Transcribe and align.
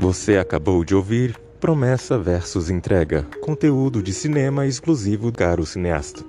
Você 0.00 0.36
acabou 0.36 0.84
de 0.84 0.94
ouvir 0.94 1.36
Promessa 1.58 2.16
versus 2.16 2.70
Entrega, 2.70 3.26
conteúdo 3.42 4.00
de 4.00 4.12
cinema 4.12 4.64
exclusivo 4.64 5.32
Caro 5.32 5.66
Cineasta. 5.66 6.24